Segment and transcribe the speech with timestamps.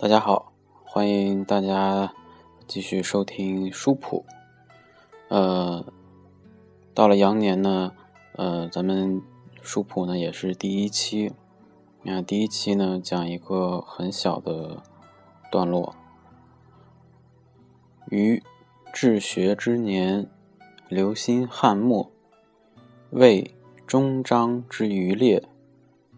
[0.00, 0.52] 大家好，
[0.84, 2.14] 欢迎大家
[2.68, 4.24] 继续收听书谱。
[5.26, 5.84] 呃，
[6.94, 7.92] 到了羊年呢，
[8.36, 9.20] 呃，咱们
[9.60, 11.32] 书谱呢也是第一期。
[12.04, 14.84] 那第一期呢讲一个很小的
[15.50, 15.96] 段落。
[18.08, 18.40] 于
[18.92, 20.30] 治学之年，
[20.88, 22.12] 留心汉末，
[23.10, 23.52] 为
[23.84, 25.42] 终章之余烈，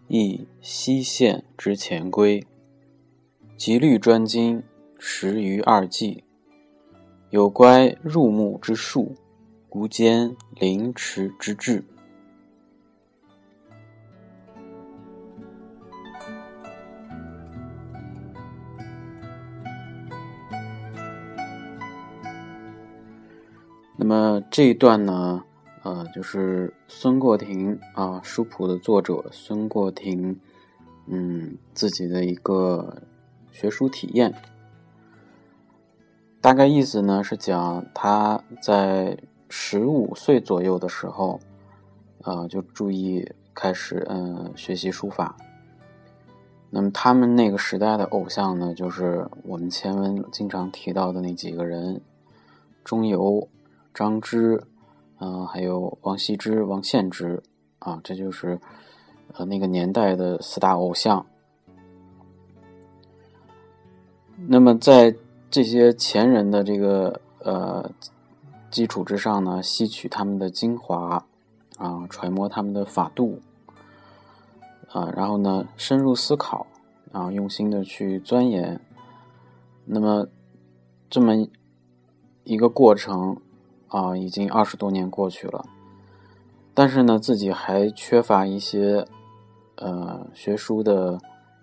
[0.07, 2.45] 亦西县之前规。
[3.63, 4.63] 极律专精
[4.97, 6.23] 十余二计，
[7.29, 9.15] 有乖入目之术，
[9.69, 11.83] 无兼凌迟之志。
[23.95, 25.43] 那么这一段呢，
[25.83, 30.35] 呃，就是孙过庭啊，书谱的作者孙过庭，
[31.05, 33.03] 嗯，自己的一个。
[33.51, 34.33] 学书体验，
[36.39, 39.17] 大概意思呢是讲他在
[39.49, 41.39] 十五岁左右的时候，
[42.23, 45.35] 呃，就注意开始嗯学习书法。
[46.69, 52.01] 那么他们那个时代的偶像呢，就是我们前文经常提到的那几个人：
[52.83, 53.47] 钟繇、
[53.93, 54.63] 张芝，
[55.19, 57.43] 嗯，还有王羲之、王献之
[57.79, 58.57] 啊，这就是
[59.33, 61.25] 呃那个年代的四大偶像。
[64.47, 65.15] 那么，在
[65.51, 67.91] 这些前人的这个呃
[68.71, 71.23] 基础之上呢，吸取他们的精华
[71.77, 73.39] 啊，揣摩他们的法度
[74.91, 76.65] 啊，然后呢，深入思考
[77.11, 78.81] 啊，用心的去钻研。
[79.85, 80.27] 那么，
[81.09, 81.33] 这么
[82.43, 83.37] 一个过程
[83.89, 85.65] 啊，已经二十多年过去了，
[86.73, 89.05] 但是呢，自己还缺乏一些
[89.75, 91.19] 呃学书的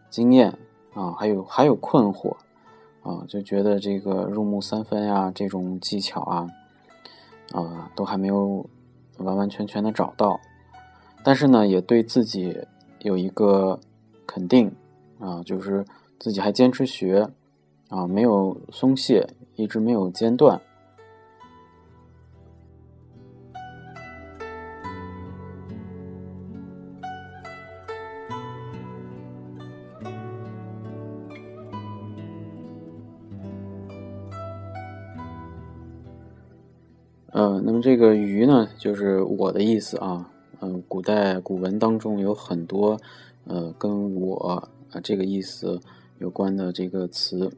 [0.08, 0.56] 经验
[0.94, 2.36] 啊，还有还有困惑。
[3.02, 6.46] 啊，就觉得这个入木三分呀，这种技巧啊，
[7.52, 8.64] 啊，都还没有
[9.18, 10.40] 完完全全的找到。
[11.24, 12.58] 但是呢，也对自己
[13.00, 13.78] 有一个
[14.26, 14.72] 肯定
[15.18, 15.84] 啊，就是
[16.18, 17.28] 自己还坚持学
[17.88, 20.60] 啊，没有松懈，一直没有间断。
[37.38, 40.28] 呃，那么这个“鱼”呢，就是我的意思啊。
[40.58, 42.98] 嗯，古代古文当中有很多
[43.44, 44.58] 呃跟我
[44.90, 45.78] 啊这个意思
[46.18, 47.48] 有关的这个词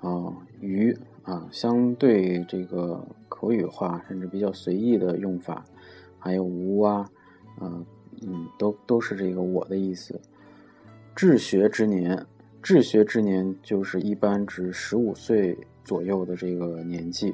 [0.00, 5.64] 啊，“鱼”啊，相对这个口语化甚至比较随意的用法，
[6.18, 7.08] 还有“无”啊，
[7.60, 7.86] 嗯
[8.22, 10.20] 嗯，都都是这个我的意思。
[11.14, 12.26] 治学之年，
[12.60, 17.32] 治学之年就是一般指十五岁左右的这个年纪。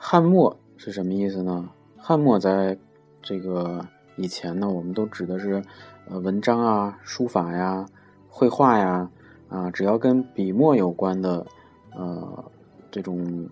[0.00, 1.68] 汉末是什么意思呢？
[1.96, 2.78] 汉末在
[3.20, 3.84] 这个
[4.16, 5.62] 以前呢，我们都指的是
[6.08, 7.84] 呃文章啊、书法呀、
[8.28, 9.10] 绘画呀
[9.48, 11.44] 啊，只要跟笔墨有关的
[11.92, 12.44] 呃
[12.92, 13.48] 这种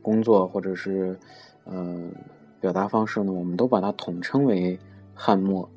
[0.00, 1.16] 工作或者是
[1.64, 2.00] 呃
[2.58, 4.76] 表达方式呢，我们都把它统称为
[5.14, 5.68] 汉末。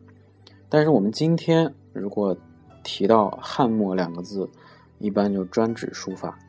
[0.69, 2.35] 但是我们今天如果
[2.83, 4.49] 提到汉末两个字，
[4.99, 6.39] 一般就专指书法。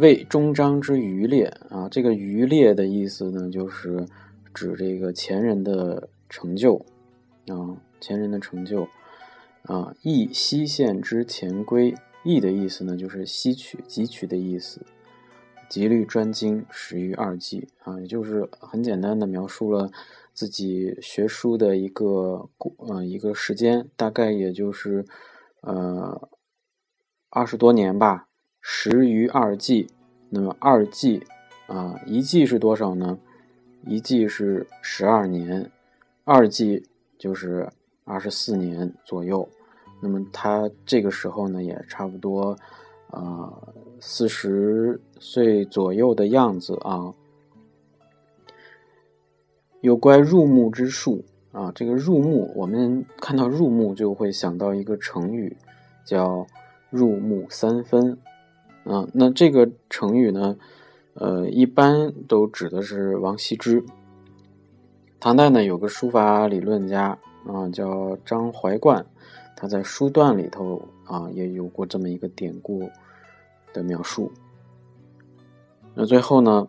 [0.00, 4.06] 为终章之余烈啊，这个余烈的意思呢，就是
[4.54, 6.76] 指这个前人的成就
[7.48, 8.88] 啊，前人的成就
[9.64, 9.94] 啊。
[10.02, 11.94] 易西县之前规，
[12.24, 14.80] 易的意思呢，就是吸取、汲取的意思。
[15.68, 19.90] 极律专精始于二季啊，也就是很简单的描述了
[20.32, 22.48] 自己学书的一个
[22.78, 25.04] 呃一个时间，大概也就是
[25.60, 26.30] 呃
[27.28, 28.29] 二十多年吧。
[28.60, 29.88] 十余二季，
[30.28, 31.22] 那么二季
[31.66, 33.18] 啊，一季是多少呢？
[33.86, 35.70] 一季是十二年，
[36.24, 36.86] 二季
[37.18, 37.68] 就是
[38.04, 39.48] 二十四年左右。
[40.02, 42.56] 那么他这个时候呢，也差不多，
[43.10, 47.12] 呃，四十岁左右的样子啊。
[49.80, 55.56] 有关入木之术啊，这个入木，我们看到入木就会想到一个成语，
[56.04, 56.46] 叫
[56.90, 58.18] 入木三分
[58.92, 59.08] 啊。
[59.12, 60.56] 那这个成语呢，
[61.14, 63.84] 呃，一般都指的是王羲之。
[65.18, 69.04] 唐代呢，有个书法理论家啊，叫张怀灌。
[69.56, 72.88] 他在书段里头啊，也有过这么一个典故
[73.74, 74.32] 的描述。
[75.94, 76.66] 那最后呢，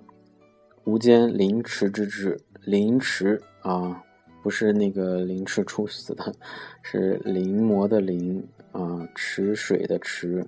[0.83, 4.03] 无间凌迟之志，凌迟啊，
[4.43, 6.35] 不是那个凌迟处死的，
[6.83, 10.45] 是临摹的临啊，池水的池。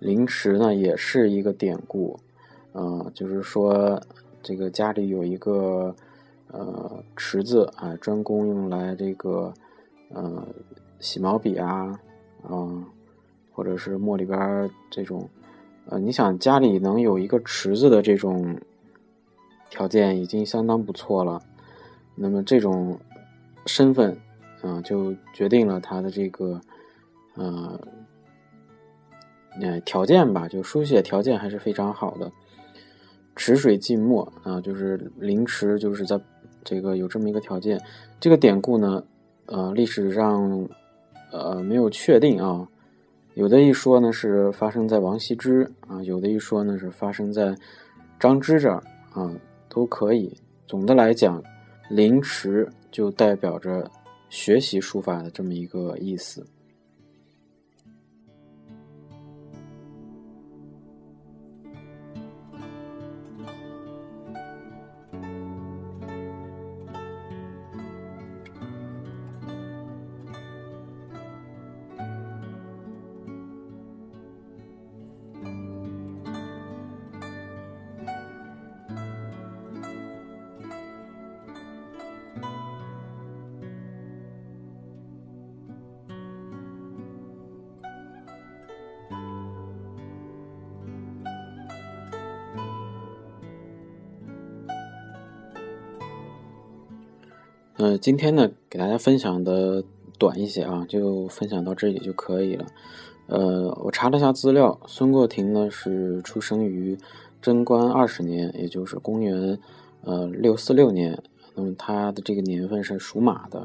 [0.00, 2.18] 凌迟呢，也是一个典故
[2.72, 4.02] 啊，就是说
[4.42, 5.94] 这个家里有一个
[6.48, 9.54] 呃池子啊，专供用来这个
[10.08, 10.44] 呃。
[11.02, 11.98] 洗毛笔啊，
[12.50, 12.84] 嗯，
[13.54, 15.26] 或者是墨里边这种，
[15.86, 18.60] 呃，你想家里能有一个池子的这种
[19.70, 21.40] 条件已经相当不错了。
[22.14, 23.00] 那么这种
[23.64, 24.14] 身份，
[24.60, 26.60] 啊，就决定了他的这个，
[27.34, 27.80] 呃，
[29.60, 32.30] 呃，条件吧，就书写条件还是非常好的。
[33.36, 36.20] 池水浸墨啊，就是临池，就是在
[36.64, 37.80] 这个有这么一个条件。
[38.18, 39.02] 这个典故呢，
[39.46, 40.68] 呃，历史上。
[41.32, 42.66] 呃，没有确定啊，
[43.34, 47.54] 有的一说呢是发生在王羲之啊，有的一说呢是发生在
[48.18, 49.32] 张芝这儿啊，
[49.68, 50.36] 都可以。
[50.66, 51.40] 总的来讲，
[51.88, 53.88] 临池就代表着
[54.28, 56.44] 学习书法的这么一个意思。
[97.80, 99.82] 呃，今天呢，给大家分享的
[100.18, 102.66] 短一些啊，就分享到这里就可以了。
[103.26, 106.98] 呃，我查了一下资料，孙过庭呢是出生于
[107.40, 109.58] 贞观二十年，也就是公元
[110.02, 111.22] 呃六四六年。
[111.54, 113.60] 那么他的这个年份是属马的，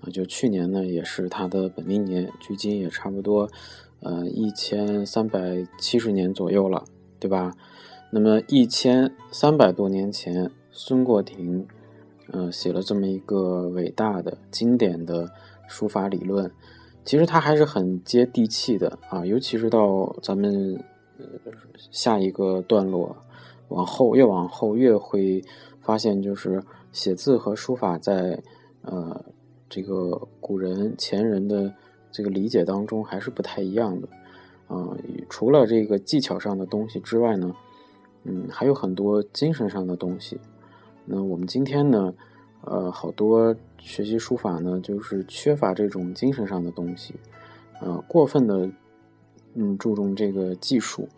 [0.00, 3.50] 啊，就去年呢也是他的本命年，距今也差不多
[4.00, 6.86] 呃一千三百七十年左右了，
[7.18, 7.52] 对吧？
[8.10, 11.66] 那么一千三百多年前，孙过庭。
[12.32, 15.28] 呃，写了这么一个伟大的、经典的
[15.66, 16.50] 书法理论，
[17.04, 19.26] 其实它还是很接地气的啊。
[19.26, 20.74] 尤其是到咱们
[21.18, 21.24] 呃
[21.90, 23.16] 下一个段落，
[23.68, 25.42] 往后越往后越会
[25.80, 26.62] 发现，就是
[26.92, 28.40] 写字和书法在
[28.82, 29.24] 呃
[29.68, 31.72] 这个古人前人的
[32.12, 34.08] 这个理解当中还是不太一样的
[34.68, 34.96] 啊。
[35.28, 37.52] 除了这个技巧上的东西之外呢，
[38.22, 40.38] 嗯，还有很多精神上的东西。
[41.04, 42.14] 那我们今天呢，
[42.62, 47.14] 呃，好多学习书法呢，就是缺乏这种精神上的东西，
[47.80, 48.70] 呃，过分的，
[49.54, 51.08] 嗯，注重这个技术，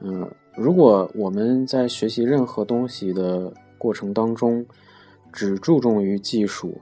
[0.00, 4.64] 嗯，如果我们在学习任何东西的过程当中，
[5.32, 6.78] 只注重于技术，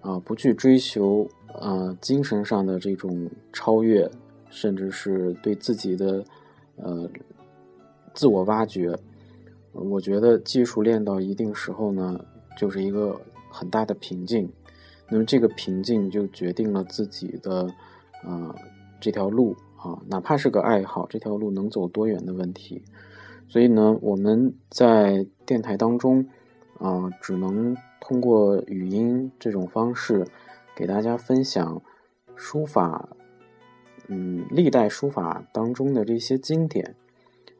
[0.00, 4.10] 啊，不去追求啊精神上的这种超越，
[4.50, 6.22] 甚至是对自己的
[6.76, 7.08] 呃
[8.12, 8.94] 自我挖掘。
[9.72, 12.24] 我觉得技术练到一定时候呢，
[12.56, 13.20] 就是一个
[13.50, 14.50] 很大的瓶颈。
[15.10, 17.66] 那么这个瓶颈就决定了自己的，
[18.24, 18.54] 呃，
[19.00, 22.82] 这条路啊，哪怕是个爱好，这条路能走多远的问题。
[23.48, 26.28] 所以呢，我们在电台当中，
[26.78, 30.26] 啊，只能通过语音这种方式，
[30.76, 31.80] 给大家分享
[32.36, 33.08] 书法，
[34.08, 36.96] 嗯，历代书法当中的这些经典，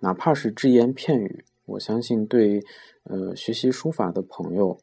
[0.00, 1.44] 哪怕是只言片语。
[1.68, 2.62] 我相信对，
[3.04, 4.78] 呃，学习书法的朋友，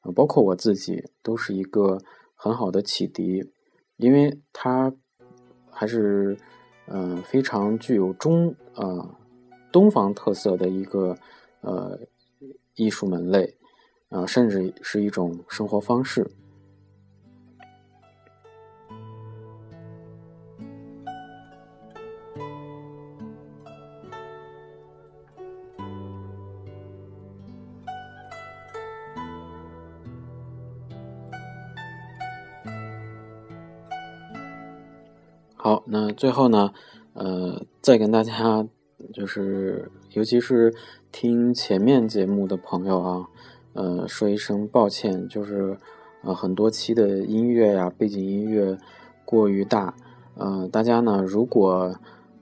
[0.00, 1.98] 呃，包括我自己，都是一个
[2.34, 3.52] 很好的启迪，
[3.96, 4.90] 因为它
[5.70, 6.38] 还是，
[6.86, 9.14] 呃，非常具有中，呃，
[9.70, 11.14] 东方特色的一个，
[11.60, 12.00] 呃，
[12.74, 13.58] 艺术门类，
[14.08, 16.26] 啊，甚至是一种生活方式。
[35.62, 36.70] 好，那最后呢，
[37.12, 38.66] 呃，再跟大家
[39.12, 40.74] 就是，尤其是
[41.12, 43.26] 听前面节目的朋友啊，
[43.74, 45.76] 呃，说一声抱歉，就是
[46.22, 48.78] 呃很多期的音乐呀，背景音乐
[49.26, 49.94] 过于大，
[50.34, 51.94] 呃，大家呢如果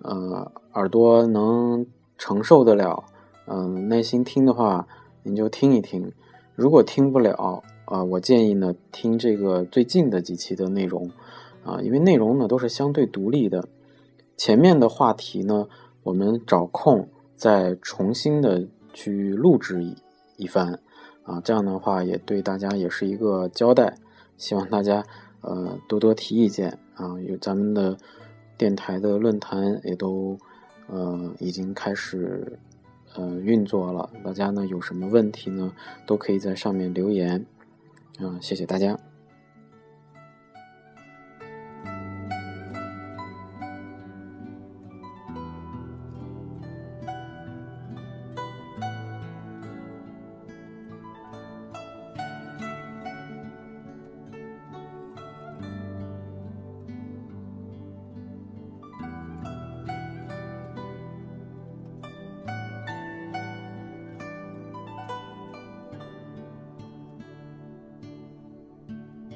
[0.03, 1.85] 呃耳朵能
[2.19, 3.03] 承受得了，
[3.47, 4.87] 嗯，耐心听的话，
[5.25, 6.13] 您就听一听；
[6.55, 11.11] 如果听不了，啊，我建议呢听这个最近的几期的内容。
[11.69, 13.69] 啊，因为内容呢都是相对独立的，
[14.39, 15.69] 前面的话题呢，
[16.03, 17.07] 我们找空
[17.37, 19.95] 再重新的去录制一
[20.39, 20.79] 一番，
[21.25, 23.99] 啊，这样的话也对大家也是一个交代，
[24.39, 25.05] 希望大家
[25.43, 26.79] 呃多多提意见。
[26.95, 27.97] 啊，有咱们的
[28.57, 30.37] 电台的论坛也都
[30.89, 32.59] 呃已经开始
[33.15, 35.71] 呃运作了，大家呢有什么问题呢，
[36.07, 37.45] 都可以在上面留言，
[38.19, 38.99] 啊，谢谢大家。